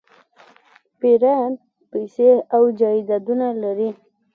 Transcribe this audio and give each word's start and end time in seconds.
پیران 0.99 1.51
پیسې 1.91 2.29
او 2.55 2.63
جایدادونه 2.79 3.47
لري. 3.61 3.89